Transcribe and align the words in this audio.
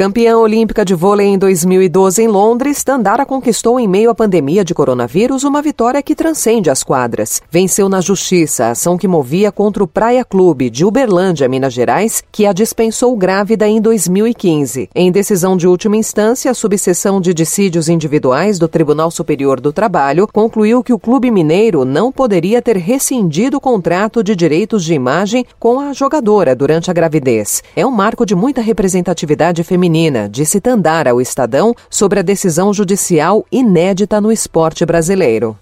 Campeã 0.00 0.38
olímpica 0.38 0.82
de 0.82 0.94
vôlei 0.94 1.26
em 1.26 1.36
2012 1.36 2.22
em 2.22 2.26
Londres, 2.26 2.82
Tandara 2.82 3.26
conquistou 3.26 3.78
em 3.78 3.86
meio 3.86 4.08
à 4.08 4.14
pandemia 4.14 4.64
de 4.64 4.72
coronavírus 4.72 5.44
uma 5.44 5.60
vitória 5.60 6.02
que 6.02 6.14
transcende 6.14 6.70
as 6.70 6.82
quadras. 6.82 7.42
Venceu 7.50 7.86
na 7.86 8.00
justiça 8.00 8.64
a 8.64 8.70
ação 8.70 8.96
que 8.96 9.06
movia 9.06 9.52
contra 9.52 9.84
o 9.84 9.86
Praia 9.86 10.24
Clube 10.24 10.70
de 10.70 10.86
Uberlândia, 10.86 11.46
Minas 11.50 11.74
Gerais, 11.74 12.24
que 12.32 12.46
a 12.46 12.54
dispensou 12.54 13.14
grávida 13.14 13.68
em 13.68 13.78
2015. 13.78 14.88
Em 14.94 15.12
decisão 15.12 15.54
de 15.54 15.68
última 15.68 15.98
instância, 15.98 16.50
a 16.50 16.54
subseção 16.54 17.20
de 17.20 17.34
dissídios 17.34 17.90
individuais 17.90 18.58
do 18.58 18.68
Tribunal 18.68 19.10
Superior 19.10 19.60
do 19.60 19.70
Trabalho 19.70 20.26
concluiu 20.32 20.82
que 20.82 20.94
o 20.94 20.98
clube 20.98 21.30
mineiro 21.30 21.84
não 21.84 22.10
poderia 22.10 22.62
ter 22.62 22.78
rescindido 22.78 23.58
o 23.58 23.60
contrato 23.60 24.24
de 24.24 24.34
direitos 24.34 24.82
de 24.82 24.94
imagem 24.94 25.44
com 25.58 25.78
a 25.78 25.92
jogadora 25.92 26.56
durante 26.56 26.90
a 26.90 26.94
gravidez. 26.94 27.62
É 27.76 27.84
um 27.84 27.90
marco 27.90 28.24
de 28.24 28.34
muita 28.34 28.62
representatividade 28.62 29.62
feminina 29.62 29.89
feminina, 29.90 30.28
disse 30.28 30.60
Tandara 30.60 31.10
ao 31.10 31.20
Estadão 31.20 31.74
sobre 31.90 32.20
a 32.20 32.22
decisão 32.22 32.72
judicial 32.72 33.44
inédita 33.50 34.20
no 34.20 34.30
esporte 34.30 34.86
brasileiro. 34.86 35.58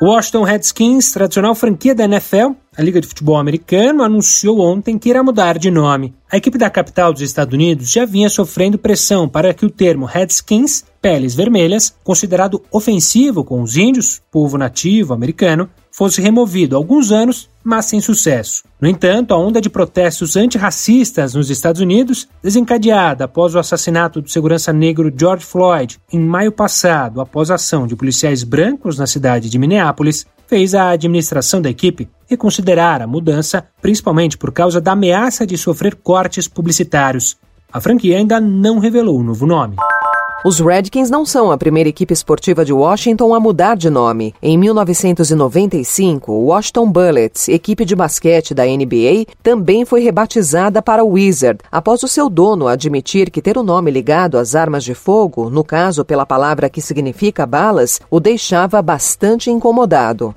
Washington 0.00 0.42
Redskins, 0.42 1.10
tradicional 1.10 1.54
franquia 1.54 1.94
da 1.94 2.04
NFL, 2.04 2.52
a 2.76 2.82
Liga 2.82 3.00
de 3.00 3.06
Futebol 3.06 3.36
Americano, 3.36 4.02
anunciou 4.02 4.60
ontem 4.60 4.98
que 4.98 5.08
irá 5.08 5.22
mudar 5.22 5.58
de 5.58 5.70
nome. 5.70 6.14
A 6.30 6.36
equipe 6.36 6.58
da 6.58 6.68
capital 6.68 7.12
dos 7.12 7.22
Estados 7.22 7.54
Unidos 7.54 7.90
já 7.90 8.04
vinha 8.04 8.28
sofrendo 8.28 8.76
pressão 8.76 9.28
para 9.28 9.54
que 9.54 9.64
o 9.64 9.70
termo 9.70 10.04
Redskins, 10.04 10.84
peles 11.00 11.34
vermelhas, 11.34 11.94
considerado 12.04 12.62
ofensivo 12.70 13.42
com 13.44 13.62
os 13.62 13.76
índios, 13.76 14.20
povo 14.30 14.58
nativo 14.58 15.14
americano, 15.14 15.70
fosse 15.90 16.20
removido 16.20 16.76
há 16.76 16.78
alguns 16.78 17.10
anos, 17.10 17.48
mas 17.64 17.86
sem 17.86 18.00
sucesso. 18.02 18.64
No 18.78 18.86
entanto, 18.86 19.32
a 19.32 19.38
onda 19.38 19.62
de 19.62 19.70
protestos 19.70 20.36
antirracistas 20.36 21.32
nos 21.32 21.48
Estados 21.48 21.80
Unidos, 21.80 22.28
desencadeada 22.42 23.24
após 23.24 23.54
o 23.54 23.58
assassinato 23.58 24.20
do 24.20 24.30
segurança 24.30 24.74
negro 24.74 25.10
George 25.16 25.46
Floyd 25.46 25.98
em 26.12 26.20
maio 26.20 26.52
passado, 26.52 27.22
após 27.22 27.50
a 27.50 27.54
ação 27.54 27.86
de 27.86 27.96
policiais 27.96 28.42
brancos 28.42 28.98
na 28.98 29.06
cidade 29.06 29.48
de 29.48 29.58
Minneapolis, 29.58 30.26
fez 30.46 30.74
a 30.74 30.90
administração 30.90 31.62
da 31.62 31.70
equipe 31.70 32.08
reconsiderar 32.28 33.02
a 33.02 33.06
mudança, 33.06 33.64
principalmente 33.80 34.36
por 34.36 34.52
causa 34.52 34.80
da 34.80 34.92
ameaça 34.92 35.46
de 35.46 35.56
sofrer 35.56 35.94
cortes 35.94 36.48
publicitários. 36.48 37.36
A 37.72 37.80
franquia 37.80 38.16
ainda 38.16 38.40
não 38.40 38.78
revelou 38.78 39.18
o 39.18 39.22
novo 39.22 39.46
nome. 39.46 39.76
Os 40.44 40.60
Redskins 40.60 41.10
não 41.10 41.26
são 41.26 41.50
a 41.50 41.58
primeira 41.58 41.88
equipe 41.88 42.14
esportiva 42.14 42.64
de 42.64 42.72
Washington 42.72 43.34
a 43.34 43.40
mudar 43.40 43.76
de 43.76 43.90
nome. 43.90 44.32
Em 44.40 44.56
1995, 44.56 46.30
o 46.30 46.44
Washington 46.46 46.88
Bullets, 46.88 47.48
equipe 47.48 47.84
de 47.84 47.96
basquete 47.96 48.54
da 48.54 48.64
NBA, 48.64 49.26
também 49.42 49.84
foi 49.84 50.02
rebatizada 50.02 50.80
para 50.80 51.02
Wizard, 51.02 51.58
após 51.72 52.02
o 52.04 52.08
seu 52.08 52.30
dono 52.30 52.68
admitir 52.68 53.28
que 53.28 53.42
ter 53.42 53.58
o 53.58 53.62
nome 53.64 53.90
ligado 53.90 54.38
às 54.38 54.54
armas 54.54 54.84
de 54.84 54.94
fogo, 54.94 55.50
no 55.50 55.64
caso 55.64 56.04
pela 56.04 56.24
palavra 56.24 56.70
que 56.70 56.80
significa 56.80 57.44
balas, 57.44 58.00
o 58.08 58.20
deixava 58.20 58.80
bastante 58.80 59.50
incomodado. 59.50 60.32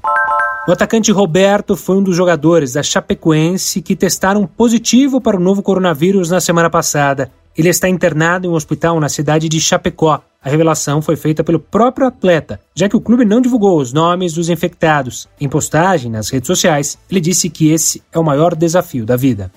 O 0.69 0.71
atacante 0.71 1.11
Roberto 1.11 1.75
foi 1.75 1.97
um 1.97 2.03
dos 2.03 2.15
jogadores 2.15 2.73
da 2.73 2.83
Chapecoense 2.83 3.81
que 3.81 3.95
testaram 3.95 4.45
positivo 4.45 5.19
para 5.19 5.35
o 5.35 5.39
novo 5.39 5.63
coronavírus 5.63 6.29
na 6.29 6.39
semana 6.39 6.69
passada. 6.69 7.31
Ele 7.57 7.69
está 7.69 7.89
internado 7.89 8.45
em 8.45 8.51
um 8.51 8.53
hospital 8.53 8.99
na 8.99 9.09
cidade 9.09 9.49
de 9.49 9.59
Chapecó. 9.59 10.21
A 10.39 10.47
revelação 10.47 11.01
foi 11.01 11.15
feita 11.15 11.43
pelo 11.43 11.59
próprio 11.59 12.05
atleta, 12.05 12.59
já 12.75 12.87
que 12.87 12.95
o 12.95 13.01
clube 13.01 13.25
não 13.25 13.41
divulgou 13.41 13.79
os 13.79 13.91
nomes 13.91 14.31
dos 14.31 14.47
infectados. 14.47 15.27
Em 15.41 15.49
postagem 15.49 16.11
nas 16.11 16.29
redes 16.29 16.45
sociais, 16.45 16.99
ele 17.09 17.19
disse 17.19 17.49
que 17.49 17.71
esse 17.71 18.03
é 18.13 18.19
o 18.19 18.23
maior 18.23 18.53
desafio 18.53 19.07
da 19.07 19.15
vida 19.15 19.51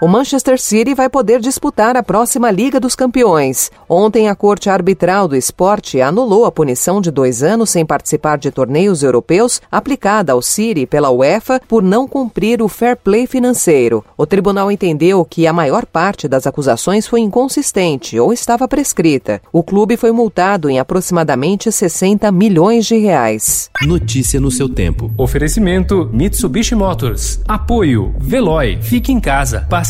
o 0.00 0.08
Manchester 0.08 0.58
City 0.58 0.94
vai 0.94 1.10
poder 1.10 1.40
disputar 1.40 1.94
a 1.94 2.02
próxima 2.02 2.50
Liga 2.50 2.80
dos 2.80 2.94
Campeões. 2.94 3.70
Ontem, 3.86 4.30
a 4.30 4.34
Corte 4.34 4.70
Arbitral 4.70 5.28
do 5.28 5.36
Esporte 5.36 6.00
anulou 6.00 6.46
a 6.46 6.50
punição 6.52 7.02
de 7.02 7.10
dois 7.10 7.42
anos 7.42 7.68
sem 7.68 7.84
participar 7.84 8.38
de 8.38 8.50
torneios 8.50 9.02
europeus 9.02 9.60
aplicada 9.70 10.32
ao 10.32 10.40
City 10.40 10.86
pela 10.86 11.10
UEFA 11.10 11.60
por 11.68 11.82
não 11.82 12.08
cumprir 12.08 12.62
o 12.62 12.68
fair 12.68 12.96
play 12.96 13.26
financeiro. 13.26 14.02
O 14.16 14.24
tribunal 14.24 14.72
entendeu 14.72 15.22
que 15.22 15.46
a 15.46 15.52
maior 15.52 15.84
parte 15.84 16.26
das 16.26 16.46
acusações 16.46 17.06
foi 17.06 17.20
inconsistente 17.20 18.18
ou 18.18 18.32
estava 18.32 18.66
prescrita. 18.66 19.42
O 19.52 19.62
clube 19.62 19.98
foi 19.98 20.12
multado 20.12 20.70
em 20.70 20.78
aproximadamente 20.78 21.70
60 21.70 22.32
milhões 22.32 22.86
de 22.86 22.96
reais. 22.96 23.68
Notícia 23.82 24.40
no 24.40 24.50
seu 24.50 24.66
tempo. 24.66 25.12
Oferecimento 25.18 26.08
Mitsubishi 26.10 26.74
Motors. 26.74 27.40
Apoio 27.46 28.14
Veloy. 28.18 28.78
Fique 28.80 29.12
em 29.12 29.20
casa. 29.20 29.66
Passe 29.68 29.89